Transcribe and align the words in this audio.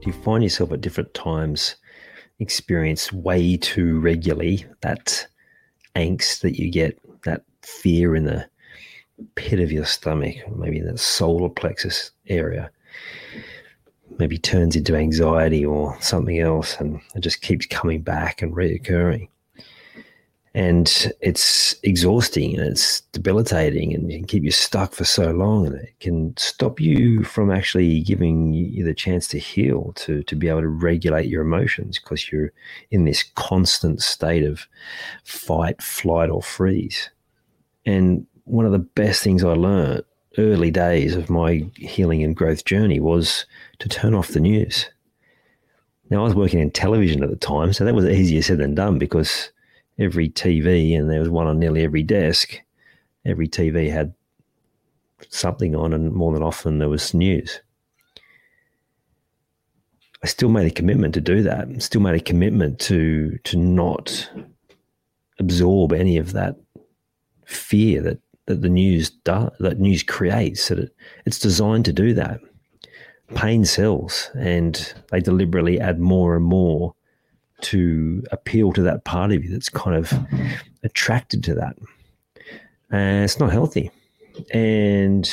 Do 0.00 0.06
you 0.06 0.12
find 0.12 0.42
yourself 0.42 0.72
at 0.72 0.80
different 0.80 1.12
times 1.12 1.76
experience 2.38 3.12
way 3.12 3.58
too 3.58 4.00
regularly 4.00 4.64
that 4.80 5.26
angst 5.94 6.40
that 6.40 6.58
you 6.58 6.70
get, 6.70 6.98
that 7.24 7.42
fear 7.62 8.16
in 8.16 8.24
the 8.24 8.48
pit 9.34 9.60
of 9.60 9.70
your 9.70 9.84
stomach, 9.84 10.36
maybe 10.56 10.78
in 10.78 10.86
the 10.86 10.96
solar 10.96 11.50
plexus 11.50 12.12
area? 12.28 12.70
Maybe 14.18 14.38
turns 14.38 14.74
into 14.74 14.96
anxiety 14.96 15.64
or 15.64 16.00
something 16.00 16.38
else, 16.38 16.76
and 16.80 17.00
it 17.14 17.20
just 17.20 17.42
keeps 17.42 17.66
coming 17.66 18.00
back 18.00 18.40
and 18.40 18.54
reoccurring 18.54 19.28
and 20.54 21.12
it's 21.20 21.76
exhausting 21.84 22.58
and 22.58 22.68
it's 22.68 23.02
debilitating 23.12 23.94
and 23.94 24.10
it 24.10 24.16
can 24.16 24.26
keep 24.26 24.42
you 24.42 24.50
stuck 24.50 24.92
for 24.92 25.04
so 25.04 25.30
long 25.30 25.66
and 25.66 25.76
it 25.76 25.94
can 26.00 26.36
stop 26.36 26.80
you 26.80 27.22
from 27.22 27.52
actually 27.52 28.00
giving 28.00 28.52
you 28.52 28.84
the 28.84 28.94
chance 28.94 29.28
to 29.28 29.38
heal 29.38 29.92
to 29.94 30.24
to 30.24 30.34
be 30.34 30.48
able 30.48 30.60
to 30.60 30.68
regulate 30.68 31.28
your 31.28 31.42
emotions 31.42 32.00
because 32.00 32.32
you're 32.32 32.52
in 32.90 33.04
this 33.04 33.22
constant 33.36 34.02
state 34.02 34.42
of 34.42 34.66
fight 35.22 35.80
flight 35.80 36.30
or 36.30 36.42
freeze. 36.42 37.10
And 37.86 38.26
one 38.44 38.66
of 38.66 38.72
the 38.72 38.78
best 38.78 39.22
things 39.22 39.44
i 39.44 39.52
learned 39.52 40.02
early 40.36 40.70
days 40.72 41.14
of 41.14 41.30
my 41.30 41.64
healing 41.76 42.24
and 42.24 42.34
growth 42.34 42.64
journey 42.64 42.98
was 42.98 43.46
to 43.78 43.88
turn 43.88 44.14
off 44.14 44.28
the 44.28 44.40
news. 44.40 44.86
Now 46.08 46.22
i 46.22 46.24
was 46.24 46.34
working 46.34 46.58
in 46.58 46.72
television 46.72 47.22
at 47.22 47.30
the 47.30 47.36
time 47.36 47.72
so 47.72 47.84
that 47.84 47.94
was 47.94 48.04
easier 48.04 48.42
said 48.42 48.58
than 48.58 48.74
done 48.74 48.98
because 48.98 49.52
every 49.98 50.28
TV, 50.28 50.96
and 50.96 51.10
there 51.10 51.20
was 51.20 51.28
one 51.28 51.46
on 51.46 51.58
nearly 51.58 51.82
every 51.82 52.02
desk. 52.02 52.60
Every 53.24 53.48
TV 53.48 53.90
had 53.90 54.14
something 55.28 55.76
on, 55.76 55.92
and 55.92 56.12
more 56.12 56.32
than 56.32 56.42
often 56.42 56.78
there 56.78 56.88
was 56.88 57.14
news. 57.14 57.60
I 60.22 60.26
still 60.26 60.50
made 60.50 60.66
a 60.66 60.74
commitment 60.74 61.14
to 61.14 61.20
do 61.20 61.42
that. 61.42 61.82
Still 61.82 62.02
made 62.02 62.14
a 62.14 62.24
commitment 62.24 62.78
to 62.80 63.38
to 63.44 63.56
not 63.56 64.30
absorb 65.38 65.92
any 65.92 66.18
of 66.18 66.32
that 66.32 66.56
fear 67.44 68.02
that 68.02 68.18
that 68.46 68.62
the 68.62 68.68
news 68.68 69.10
does, 69.10 69.50
that 69.60 69.78
news 69.78 70.02
creates. 70.02 70.68
That 70.68 70.78
it, 70.78 70.94
it's 71.24 71.38
designed 71.38 71.84
to 71.86 71.92
do 71.92 72.14
that. 72.14 72.40
Pain 73.34 73.64
sells, 73.64 74.30
and 74.34 74.92
they 75.10 75.20
deliberately 75.20 75.80
add 75.80 76.00
more 76.00 76.34
and 76.36 76.44
more 76.44 76.94
to 77.62 78.22
appeal 78.32 78.72
to 78.72 78.82
that 78.82 79.04
part 79.04 79.32
of 79.32 79.44
you 79.44 79.50
that's 79.50 79.68
kind 79.68 79.96
of 79.96 80.12
attracted 80.82 81.44
to 81.44 81.54
that. 81.54 81.76
And 82.90 83.24
it's 83.24 83.38
not 83.38 83.52
healthy. 83.52 83.90
And 84.52 85.28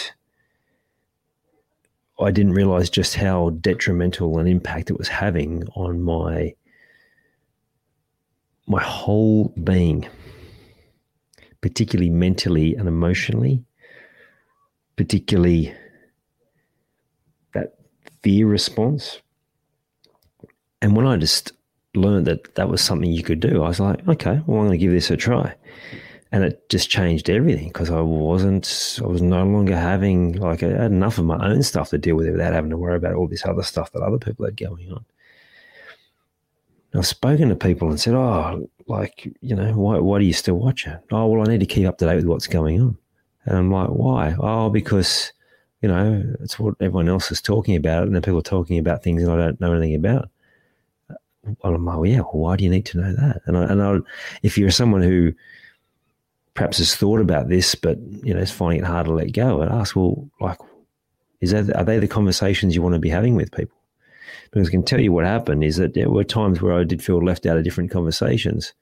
I 2.20 2.32
didn't 2.32 2.54
realize 2.54 2.90
just 2.90 3.16
how 3.16 3.52
detrimental 3.52 4.40
an 4.40 4.48
impact 4.48 4.90
it 4.90 4.98
was 4.98 5.08
having 5.08 5.64
on 5.76 6.02
my 6.02 6.56
my 8.70 8.82
whole 8.84 9.54
being, 9.64 10.06
particularly 11.62 12.10
mentally 12.10 12.76
and 12.76 12.88
emotionally, 12.88 13.64
particularly 14.98 15.74
that 17.54 17.76
fear 18.22 18.46
response. 18.46 19.22
And 20.82 20.98
when 20.98 21.08
I 21.08 21.16
just 21.16 21.54
learned 21.98 22.28
that 22.28 22.56
that 22.56 22.70
was 22.70 22.82
something 22.82 23.12
you 23.12 23.24
could 23.24 23.40
do, 23.40 23.64
I 23.64 23.68
was 23.68 23.80
like, 23.80 24.08
okay, 24.08 24.42
well, 24.46 24.60
I'm 24.62 24.68
going 24.68 24.72
to 24.72 24.78
give 24.78 24.92
this 24.92 25.12
a 25.12 25.18
try. 25.18 25.54
And 26.32 26.44
it 26.44 26.70
just 26.70 26.90
changed 26.90 27.30
everything 27.30 27.70
because 27.70 27.90
I 27.90 28.02
wasn't, 28.02 29.00
I 29.02 29.08
was 29.08 29.22
no 29.22 29.46
longer 29.46 29.78
having, 29.78 30.34
like, 30.34 30.62
I 30.62 30.68
had 30.68 30.92
enough 30.92 31.18
of 31.18 31.26
my 31.26 31.38
own 31.46 31.64
stuff 31.64 31.90
to 31.92 31.98
deal 31.98 32.16
with 32.16 32.30
without 32.30 32.54
having 32.54 32.70
to 32.72 32.78
worry 32.78 32.98
about 32.98 33.16
all 33.16 33.28
this 33.28 33.46
other 33.46 33.64
stuff 33.64 33.92
that 33.94 34.02
other 34.02 34.18
people 34.18 34.46
had 34.46 34.58
going 34.58 34.92
on. 34.92 35.06
I've 36.94 37.06
spoken 37.08 37.50
to 37.50 37.56
people 37.56 37.90
and 37.90 38.00
said, 38.00 38.14
oh, 38.14 38.70
like, 38.88 39.32
you 39.42 39.56
know, 39.56 39.72
why, 39.74 40.00
why 40.00 40.20
do 40.20 40.26
you 40.26 40.34
still 40.34 40.56
watch 40.56 40.88
it? 40.88 41.00
Oh, 41.12 41.28
well, 41.28 41.48
I 41.48 41.52
need 41.52 41.60
to 41.60 41.66
keep 41.66 41.88
up 41.88 41.98
to 42.00 42.06
date 42.06 42.16
with 42.16 42.26
what's 42.26 42.48
going 42.48 42.82
on. 42.82 42.98
And 43.46 43.58
I'm 43.58 43.72
like, 43.72 43.90
why? 43.90 44.36
Oh, 44.40 44.70
because, 44.70 45.32
you 45.82 45.90
know, 45.90 46.24
it's 46.42 46.60
what 46.60 46.76
everyone 46.82 47.08
else 47.08 47.32
is 47.32 47.42
talking 47.42 47.76
about. 47.76 48.04
And 48.04 48.16
then 48.16 48.22
people 48.22 48.40
are 48.40 48.42
talking 48.42 48.80
about 48.80 49.04
things 49.04 49.24
that 49.24 49.32
I 49.32 49.38
don't 49.38 49.62
know 49.62 49.74
anything 49.74 49.96
about. 49.96 50.30
Well, 51.64 51.76
I'm 51.76 51.86
like, 51.86 51.96
well, 51.96 52.06
yeah, 52.06 52.20
why 52.20 52.56
do 52.56 52.64
you 52.64 52.70
need 52.70 52.86
to 52.88 53.00
know 53.00 53.14
that? 53.14 53.42
And 53.46 53.58
I, 53.58 53.64
and 53.66 53.82
I, 53.82 53.98
if 54.44 54.58
you're 54.58 54.72
someone 54.72 55.02
who 55.02 55.34
perhaps 56.54 56.80
has 56.80 56.96
thought 56.96 57.22
about 57.22 57.50
this, 57.50 57.76
but 57.76 57.98
you 58.24 58.34
know 58.34 58.40
is 58.40 58.52
finding 58.52 58.80
it 58.80 58.86
hard 58.86 59.06
to 59.06 59.14
let 59.14 59.32
go, 59.32 59.62
I'd 59.62 59.72
ask, 59.72 59.96
well, 59.96 60.30
like, 60.40 60.58
is 61.40 61.52
that 61.52 61.74
are 61.76 61.84
they 61.84 62.00
the 62.00 62.08
conversations 62.08 62.76
you 62.76 62.82
want 62.82 62.94
to 62.94 63.00
be 63.00 63.10
having 63.10 63.36
with 63.36 63.52
people? 63.52 63.78
Because 64.52 64.68
I 64.68 64.72
can 64.72 64.84
tell 64.84 65.00
you 65.00 65.12
what 65.12 65.26
happened 65.26 65.64
is 65.64 65.78
that 65.78 65.94
there 65.94 66.10
were 66.10 66.24
times 66.24 66.62
where 66.62 66.74
I 66.74 66.84
did 66.84 67.04
feel 67.04 67.24
left 67.24 67.46
out 67.46 67.58
of 67.58 67.64
different 67.64 67.92
conversations. 67.92 68.74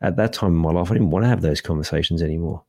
At 0.00 0.16
that 0.16 0.32
time 0.32 0.52
in 0.52 0.56
my 0.56 0.70
life, 0.70 0.90
I 0.90 0.94
didn't 0.94 1.10
want 1.10 1.24
to 1.24 1.28
have 1.28 1.40
those 1.40 1.60
conversations 1.60 2.22
anymore, 2.22 2.62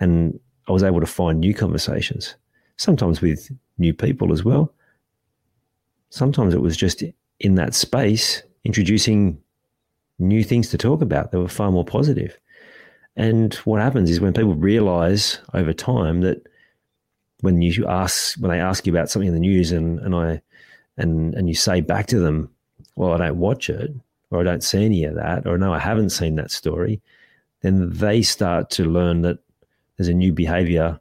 and 0.00 0.38
I 0.68 0.72
was 0.72 0.82
able 0.82 1.00
to 1.00 1.06
find 1.06 1.40
new 1.40 1.54
conversations. 1.54 2.34
Sometimes 2.76 3.20
with 3.20 3.50
new 3.78 3.94
people 3.94 4.32
as 4.32 4.44
well. 4.44 4.72
Sometimes 6.10 6.54
it 6.54 6.60
was 6.60 6.76
just 6.76 7.02
in 7.40 7.56
that 7.56 7.74
space 7.74 8.42
introducing 8.64 9.38
new 10.18 10.42
things 10.42 10.68
to 10.70 10.78
talk 10.78 11.02
about 11.02 11.30
that 11.30 11.38
were 11.38 11.48
far 11.48 11.70
more 11.70 11.84
positive. 11.84 12.38
And 13.16 13.54
what 13.64 13.80
happens 13.80 14.10
is 14.10 14.20
when 14.20 14.32
people 14.32 14.54
realize 14.54 15.38
over 15.52 15.72
time 15.72 16.22
that 16.22 16.46
when 17.40 17.60
you 17.62 17.86
ask 17.86 18.36
when 18.38 18.50
they 18.50 18.60
ask 18.60 18.86
you 18.86 18.92
about 18.92 19.10
something 19.10 19.28
in 19.28 19.34
the 19.34 19.40
news 19.40 19.70
and, 19.70 19.98
and 20.00 20.14
I 20.14 20.40
and 20.96 21.34
and 21.34 21.48
you 21.48 21.54
say 21.54 21.80
back 21.80 22.06
to 22.08 22.18
them, 22.18 22.50
Well, 22.96 23.12
I 23.12 23.18
don't 23.18 23.38
watch 23.38 23.68
it, 23.68 23.92
or 24.30 24.40
I 24.40 24.44
don't 24.44 24.64
see 24.64 24.84
any 24.84 25.04
of 25.04 25.14
that, 25.14 25.46
or 25.46 25.58
no, 25.58 25.72
I 25.72 25.78
haven't 25.78 26.10
seen 26.10 26.36
that 26.36 26.50
story, 26.50 27.00
then 27.60 27.90
they 27.90 28.22
start 28.22 28.70
to 28.70 28.84
learn 28.84 29.22
that 29.22 29.38
there's 29.96 30.08
a 30.08 30.14
new 30.14 30.32
behavior 30.32 30.98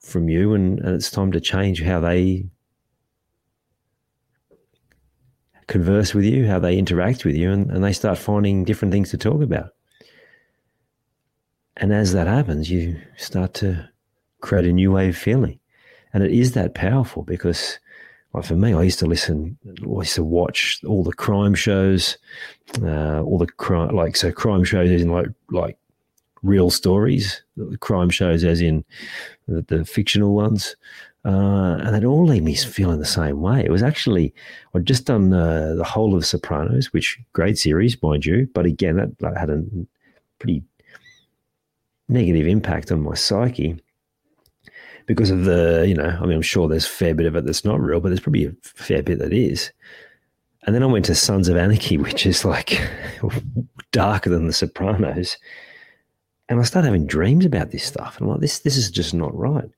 from 0.00 0.28
you 0.28 0.54
and, 0.54 0.78
and 0.80 0.94
it's 0.94 1.10
time 1.10 1.32
to 1.32 1.40
change 1.40 1.82
how 1.82 1.98
they 1.98 2.44
converse 5.66 6.14
with 6.14 6.24
you, 6.24 6.46
how 6.46 6.58
they 6.58 6.76
interact 6.76 7.24
with 7.24 7.34
you, 7.34 7.50
and, 7.50 7.70
and 7.70 7.82
they 7.82 7.92
start 7.92 8.18
finding 8.18 8.64
different 8.64 8.92
things 8.92 9.10
to 9.10 9.18
talk 9.18 9.42
about. 9.42 9.70
And 11.76 11.92
as 11.92 12.12
that 12.12 12.26
happens, 12.26 12.70
you 12.70 13.00
start 13.16 13.54
to 13.54 13.88
create 14.40 14.66
a 14.66 14.72
new 14.72 14.92
way 14.92 15.08
of 15.08 15.16
feeling. 15.16 15.58
And 16.12 16.22
it 16.22 16.30
is 16.30 16.52
that 16.52 16.74
powerful 16.74 17.22
because, 17.24 17.78
like 18.32 18.44
for 18.44 18.54
me, 18.54 18.72
I 18.72 18.82
used 18.82 19.00
to 19.00 19.06
listen, 19.06 19.58
I 19.66 19.98
used 19.98 20.14
to 20.14 20.22
watch 20.22 20.80
all 20.86 21.02
the 21.02 21.12
crime 21.12 21.54
shows, 21.54 22.16
uh, 22.80 23.22
all 23.22 23.38
the 23.38 23.46
crime, 23.46 23.94
like, 23.96 24.16
so 24.16 24.30
crime 24.30 24.62
shows 24.62 24.90
in 24.90 25.08
like, 25.08 25.26
like 25.50 25.76
real 26.42 26.70
stories, 26.70 27.42
crime 27.80 28.10
shows 28.10 28.44
as 28.44 28.60
in 28.60 28.84
the, 29.48 29.62
the 29.62 29.84
fictional 29.84 30.34
ones. 30.34 30.76
Uh, 31.24 31.78
and 31.82 31.96
it 31.96 32.04
all 32.04 32.26
leave 32.26 32.42
me 32.42 32.54
feeling 32.54 32.98
the 32.98 33.06
same 33.06 33.40
way. 33.40 33.64
It 33.64 33.70
was 33.70 33.82
actually 33.82 34.34
I'd 34.74 34.84
just 34.84 35.06
done 35.06 35.32
uh, 35.32 35.74
the 35.74 35.84
whole 35.84 36.14
of 36.14 36.26
Sopranos, 36.26 36.92
which 36.92 37.18
great 37.32 37.56
series, 37.56 38.00
mind 38.02 38.26
you, 38.26 38.48
but 38.52 38.66
again 38.66 38.96
that, 38.96 39.18
that 39.20 39.36
had 39.36 39.48
a 39.48 39.64
pretty 40.38 40.62
negative 42.08 42.46
impact 42.46 42.92
on 42.92 43.02
my 43.02 43.14
psyche. 43.14 43.80
because 45.06 45.30
of 45.30 45.44
the, 45.44 45.84
you 45.86 45.94
know, 45.94 46.18
I 46.20 46.26
mean, 46.26 46.36
I'm 46.36 46.42
sure 46.42 46.68
there's 46.68 46.86
a 46.86 46.90
fair 46.90 47.14
bit 47.14 47.26
of 47.26 47.36
it 47.36 47.44
that's 47.44 47.64
not 47.64 47.80
real, 47.80 48.00
but 48.00 48.08
there's 48.08 48.20
probably 48.20 48.46
a 48.46 48.54
fair 48.62 49.02
bit 49.02 49.18
that 49.18 49.32
is. 49.32 49.72
And 50.66 50.74
then 50.74 50.82
I 50.82 50.86
went 50.86 51.04
to 51.06 51.14
Sons 51.14 51.48
of 51.48 51.56
Anarchy, 51.56 51.98
which 51.98 52.26
is 52.26 52.44
like 52.44 52.80
darker 53.92 54.30
than 54.30 54.46
The 54.46 54.52
Sopranos. 54.52 55.36
And 56.48 56.60
I 56.60 56.62
started 56.64 56.88
having 56.88 57.06
dreams 57.06 57.46
about 57.46 57.70
this 57.70 57.84
stuff. 57.84 58.18
And 58.18 58.26
I'm 58.26 58.32
like, 58.32 58.40
this, 58.40 58.60
this 58.60 58.76
is 58.76 58.90
just 58.90 59.14
not 59.14 59.34
right. 59.34 59.70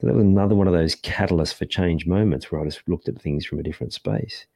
That 0.00 0.14
was 0.14 0.24
another 0.24 0.54
one 0.54 0.66
of 0.66 0.72
those 0.72 0.96
catalysts 0.96 1.54
for 1.54 1.64
change 1.64 2.06
moments 2.06 2.50
where 2.50 2.60
I 2.60 2.64
just 2.64 2.86
looked 2.86 3.08
at 3.08 3.20
things 3.20 3.46
from 3.46 3.58
a 3.58 3.62
different 3.62 3.92
space. 3.92 4.46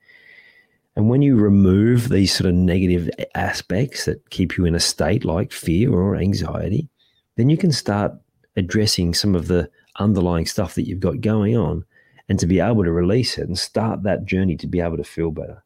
And 0.97 1.09
when 1.09 1.23
you 1.23 1.37
remove 1.37 2.09
these 2.09 2.35
sort 2.35 2.49
of 2.49 2.55
negative 2.55 3.09
aspects 3.35 4.05
that 4.05 4.31
keep 4.31 4.59
you 4.59 4.65
in 4.65 4.75
a 4.75 4.81
state 4.81 5.25
like 5.25 5.53
fear 5.53 5.93
or 5.93 6.17
anxiety, 6.17 6.89
then 7.37 7.49
you 7.49 7.57
can 7.57 7.71
start 7.71 8.13
addressing 8.57 9.15
some 9.15 9.37
of 9.37 9.47
the 9.47 9.71
underlying 10.01 10.45
stuff 10.45 10.75
that 10.75 10.89
you've 10.89 11.01
got 11.01 11.21
going 11.21 11.57
on 11.57 11.85
and 12.29 12.39
to 12.41 12.47
be 12.47 12.61
able 12.61 12.85
to 12.85 12.93
release 12.93 13.39
it 13.39 13.47
and 13.47 13.59
start 13.59 14.03
that 14.03 14.25
journey 14.25 14.57
to 14.57 14.67
be 14.67 14.81
able 14.81 14.97
to 14.97 15.05
feel 15.05 15.31
better. 15.31 15.63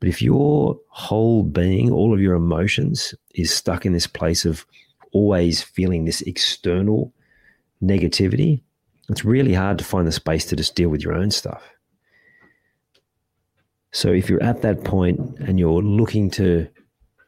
But 0.00 0.08
if 0.08 0.20
your 0.20 0.78
whole 0.88 1.42
being, 1.42 1.92
all 1.92 2.12
of 2.12 2.20
your 2.20 2.34
emotions 2.34 3.14
is 3.34 3.54
stuck 3.54 3.86
in 3.86 3.92
this 3.92 4.06
place 4.06 4.44
of 4.44 4.66
always 5.12 5.62
feeling 5.62 6.04
this 6.04 6.22
external 6.22 7.12
negativity, 7.82 8.62
it's 9.08 9.24
really 9.24 9.54
hard 9.54 9.78
to 9.78 9.84
find 9.84 10.06
the 10.06 10.12
space 10.12 10.44
to 10.46 10.56
just 10.56 10.74
deal 10.74 10.88
with 10.88 11.02
your 11.02 11.14
own 11.14 11.30
stuff. 11.30 11.62
So 13.92 14.10
if 14.10 14.28
you're 14.28 14.42
at 14.42 14.62
that 14.62 14.82
point 14.82 15.20
and 15.38 15.58
you're 15.58 15.82
looking 15.82 16.30
to 16.32 16.68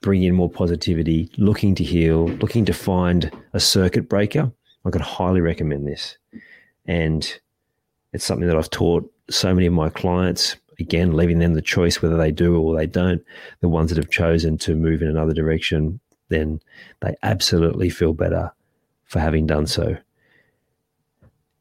bring 0.03 0.23
in 0.23 0.35
more 0.35 0.51
positivity, 0.51 1.31
looking 1.39 1.75
to 1.77 1.85
heal, 1.85 2.27
looking 2.27 2.65
to 2.65 2.73
find 2.73 3.31
a 3.53 3.61
circuit 3.61 4.09
breaker, 4.09 4.53
I 4.85 4.91
could 4.91 5.01
highly 5.01 5.41
recommend 5.41 5.87
this. 5.87 6.17
And 6.87 7.41
it's 8.13 8.25
something 8.25 8.49
that 8.49 8.57
I've 8.57 8.71
taught 8.71 9.13
so 9.31 9.55
many 9.55 9.67
of 9.67 9.73
my 9.73 9.91
clients. 9.91 10.57
Again, 10.79 11.13
leaving 11.13 11.39
them 11.39 11.55
the 11.55 11.63
choice 11.63 12.03
whether 12.03 12.17
they 12.17 12.31
do 12.31 12.61
or 12.61 12.77
they 12.77 12.87
don't. 12.87 13.23
The 13.61 13.69
ones 13.69 13.91
that 13.91 13.99
have 13.99 14.11
chosen 14.11 14.59
to 14.59 14.75
move 14.75 15.03
in 15.03 15.09
another 15.09 15.33
direction, 15.33 16.01
then 16.29 16.61
they 17.01 17.17
absolutely 17.23 17.91
feel 17.91 18.13
better 18.13 18.53
for 19.05 19.21
having 19.21 19.47
done 19.47 19.67
so. 19.67 19.97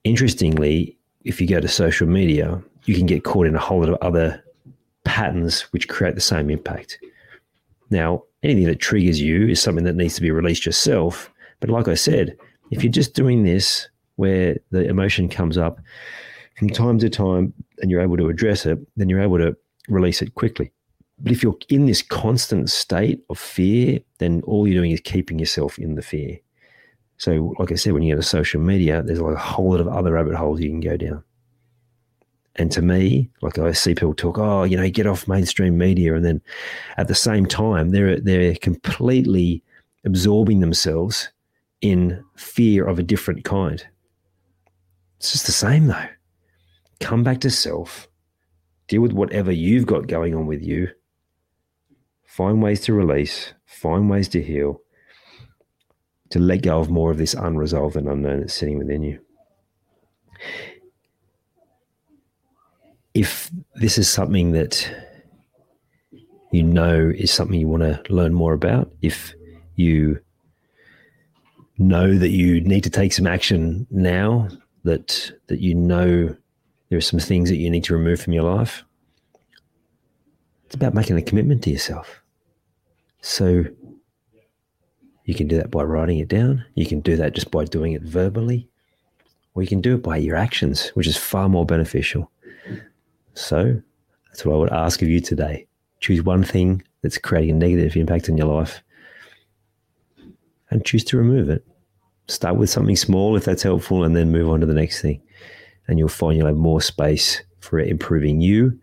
Interestingly, 0.06 0.96
if 1.24 1.42
you 1.42 1.48
go 1.48 1.60
to 1.60 1.68
social 1.68 2.08
media, 2.08 2.62
you 2.86 2.96
can 2.96 3.08
get 3.08 3.24
caught 3.24 3.48
in 3.48 3.56
a 3.56 3.60
whole 3.60 3.80
lot 3.80 3.90
of 3.90 3.98
other 4.02 4.42
patterns 5.04 5.62
which 5.74 5.90
create 5.90 6.14
the 6.14 6.22
same 6.22 6.52
impact. 6.52 7.00
Now, 7.90 8.24
anything 8.44 8.66
that 8.66 8.80
triggers 8.80 9.20
you 9.20 9.48
is 9.48 9.60
something 9.60 9.84
that 9.86 9.96
needs 9.96 10.14
to 10.16 10.22
be 10.22 10.30
released 10.30 10.66
yourself. 10.66 11.32
But 11.60 11.72
like 11.72 11.88
I 11.88 11.96
said, 11.96 12.38
if 12.70 12.84
you're 12.84 12.92
just 12.92 13.16
doing 13.16 13.44
this 13.44 13.90
where 14.18 14.58
the 14.70 14.88
emotion 14.88 15.28
comes 15.28 15.58
up 15.58 15.80
from 16.56 16.70
time 16.70 17.00
to 17.00 17.10
time 17.10 17.52
and 17.80 17.90
you're 17.90 18.02
able 18.02 18.18
to 18.18 18.30
address 18.30 18.68
it, 18.68 18.78
then 18.96 19.10
you're 19.10 19.22
able 19.22 19.40
to 19.40 19.58
release 19.90 20.22
it 20.22 20.36
quickly. 20.36 20.72
But 21.18 21.32
if 21.32 21.42
you're 21.42 21.58
in 21.70 21.88
this 21.88 22.04
constant 22.04 22.70
state 22.70 23.24
of 23.32 23.40
fear, 23.40 24.00
then 24.20 24.42
all 24.46 24.68
you're 24.68 24.80
doing 24.80 24.92
is 24.92 25.00
keeping 25.00 25.40
yourself 25.40 25.80
in 25.80 25.96
the 25.96 26.04
fear. 26.04 26.38
So, 27.18 27.56
like 27.60 27.72
I 27.72 27.76
said, 27.76 27.94
when 27.94 28.04
you 28.04 28.16
go 28.16 28.22
to 28.22 28.28
social 28.28 28.60
media, 28.60 29.02
there's 29.02 29.22
like 29.22 29.36
a 29.36 29.40
whole 29.40 29.72
lot 29.72 29.80
of 29.80 29.88
other 29.88 30.14
rabbit 30.14 30.36
holes 30.36 30.60
you 30.60 30.70
can 30.70 30.82
go 30.82 30.98
down. 30.98 31.24
And 32.58 32.72
to 32.72 32.82
me, 32.82 33.30
like 33.42 33.58
I 33.58 33.72
see 33.74 33.96
people 33.96 34.14
talk, 34.14 34.38
oh, 34.38 34.64
you 34.64 34.78
know, 34.78 34.90
get 34.90 35.08
off 35.08 35.28
mainstream 35.28 35.78
media, 35.78 36.16
and 36.16 36.24
then 36.24 36.42
at 36.98 37.08
the 37.08 37.16
same 37.16 37.46
time, 37.46 37.90
they're 37.90 38.20
they're 38.20 38.56
completely 38.56 39.64
absorbing 40.06 40.60
themselves 40.60 41.30
in 41.82 42.24
fear 42.36 42.86
of 42.86 43.00
a 43.00 43.04
different 43.04 43.44
kind. 43.44 43.86
It's 45.18 45.34
just 45.34 45.46
the 45.46 45.52
same 45.52 45.88
though. 45.88 46.08
Come 47.00 47.24
back 47.24 47.42
to 47.42 47.50
self, 47.50 48.08
deal 48.88 49.02
with 49.02 49.12
whatever 49.12 49.52
you've 49.52 49.86
got 49.86 50.08
going 50.08 50.34
on 50.34 50.46
with 50.46 50.62
you, 50.62 50.90
find 52.24 52.62
ways 52.62 52.82
to 52.82 52.94
release, 52.94 53.54
find 53.66 54.10
ways 54.10 54.30
to 54.30 54.42
heal, 54.42 54.82
to 56.30 56.40
let 56.40 56.64
go 56.64 56.80
of 56.80 56.90
more 56.90 57.12
of 57.12 57.18
this 57.18 57.34
unresolved 57.34 57.96
and 57.96 58.08
unknown 58.08 58.42
that's 58.42 58.54
sitting 58.54 58.78
within 58.78 59.04
you. 59.04 59.20
If 63.14 63.50
this 63.76 63.98
is 63.98 64.10
something 64.10 64.52
that 64.52 64.90
you 66.52 66.64
know 66.64 67.12
is 67.16 67.32
something 67.32 67.60
you 67.60 67.68
want 67.68 67.84
to 67.84 68.14
learn 68.14 68.34
more 68.34 68.54
about, 68.54 68.92
if 69.02 69.34
you 69.76 70.20
know 71.78 72.18
that 72.18 72.30
you 72.30 72.62
need 72.62 72.84
to 72.84 72.90
take 72.90 73.14
some 73.14 73.28
action 73.28 73.88
now, 73.90 74.50
that 74.84 75.32
that 75.48 75.60
you 75.60 75.76
know 75.76 76.36
there 76.90 76.98
are 76.98 77.02
some 77.02 77.20
things 77.20 77.50
that 77.50 77.58
you 77.58 77.70
need 77.70 77.84
to 77.86 77.94
remove 77.94 78.22
from 78.22 78.34
your 78.34 78.44
life. 78.44 78.84
It's 80.66 80.76
about 80.76 80.94
making 80.94 81.18
a 81.18 81.22
commitment 81.22 81.64
to 81.64 81.70
yourself. 81.70 82.22
So 83.22 83.66
you 85.26 85.36
can 85.36 85.48
do 85.48 85.58
that 85.58 85.72
by 85.72 85.84
writing 85.84 86.20
it 86.20 86.28
down. 86.28 86.64
You 86.76 86.86
can 86.86 87.02
do 87.02 87.16
that 87.18 87.34
just 87.34 87.52
by 87.52 87.66
doing 87.66 87.94
it 87.94 88.02
verbally, 88.02 88.68
or 89.54 89.62
you 89.62 89.68
can 89.68 89.82
do 89.82 89.96
it 89.96 90.04
by 90.04 90.18
your 90.18 90.36
actions, 90.36 90.90
which 90.90 91.08
is 91.08 91.18
far 91.18 91.50
more 91.50 91.66
beneficial. 91.66 92.32
So 93.34 93.82
that's 94.28 94.46
what 94.46 94.54
I 94.54 94.58
would 94.58 94.72
ask 94.72 95.02
of 95.02 95.10
you 95.10 95.20
today. 95.20 95.68
Choose 96.00 96.22
one 96.22 96.44
thing 96.44 96.84
that's 97.02 97.18
creating 97.18 97.52
a 97.52 97.54
negative 97.60 97.96
impact 97.96 98.30
on 98.30 98.38
your 98.38 98.48
life 98.48 98.82
and 100.70 100.86
choose 100.86 101.04
to 101.06 101.18
remove 101.18 101.50
it. 101.50 101.66
Start 102.28 102.58
with 102.58 102.70
something 102.70 102.96
small 102.96 103.36
if 103.36 103.46
that's 103.46 103.64
helpful, 103.64 104.04
and 104.04 104.16
then 104.16 104.32
move 104.32 104.50
on 104.50 104.62
to 104.62 104.66
the 104.66 104.74
next 104.74 105.02
thing 105.02 105.22
and 105.88 106.00
you'll 106.00 106.08
find 106.08 106.38
you'll 106.38 106.48
have 106.48 106.56
more 106.56 106.82
space 106.82 107.42
for 107.60 107.80
improving 107.80 108.42
you. 108.42 108.78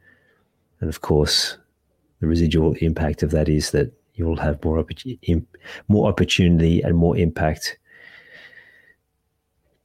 And 0.80 0.88
of 0.88 1.00
course, 1.00 1.58
the 2.20 2.26
residual 2.26 2.74
impact 2.74 3.22
of 3.22 3.30
that 3.32 3.48
is 3.48 3.70
that 3.72 3.92
you'll 4.14 4.36
have 4.36 4.62
more, 4.64 4.84
more 5.88 6.08
opportunity 6.08 6.82
and 6.82 6.96
more 6.96 7.16
impact 7.16 7.78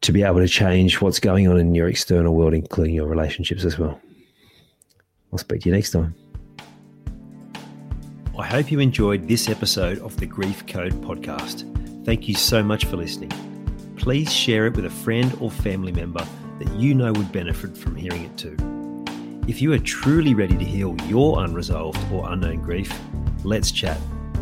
to 0.01 0.11
be 0.11 0.23
able 0.23 0.39
to 0.39 0.47
change 0.47 1.01
what's 1.01 1.19
going 1.19 1.47
on 1.47 1.57
in 1.57 1.73
your 1.73 1.87
external 1.87 2.33
world, 2.33 2.53
including 2.53 2.95
your 2.95 3.07
relationships 3.07 3.65
as 3.65 3.77
well. 3.77 3.99
I'll 5.31 5.39
speak 5.39 5.61
to 5.61 5.69
you 5.69 5.75
next 5.75 5.91
time. 5.91 6.15
I 8.37 8.45
hope 8.45 8.71
you 8.71 8.79
enjoyed 8.79 9.27
this 9.27 9.49
episode 9.49 9.99
of 9.99 10.15
the 10.17 10.27
Grief 10.27 10.65
Code 10.67 10.93
podcast. 11.01 11.65
Thank 12.05 12.27
you 12.27 12.35
so 12.35 12.61
much 12.61 12.85
for 12.85 12.95
listening. 12.95 13.31
Please 13.97 14.31
share 14.31 14.67
it 14.67 14.75
with 14.75 14.85
a 14.85 14.89
friend 14.89 15.35
or 15.41 15.49
family 15.49 15.91
member 15.91 16.25
that 16.59 16.71
you 16.75 16.93
know 16.93 17.11
would 17.11 17.31
benefit 17.31 17.75
from 17.75 17.95
hearing 17.95 18.23
it 18.23 18.37
too. 18.37 18.55
If 19.47 19.61
you 19.61 19.73
are 19.73 19.79
truly 19.79 20.33
ready 20.33 20.57
to 20.57 20.63
heal 20.63 20.95
your 21.07 21.43
unresolved 21.43 21.99
or 22.11 22.31
unknown 22.31 22.61
grief, 22.61 22.93
let's 23.43 23.71
chat. 23.71 23.97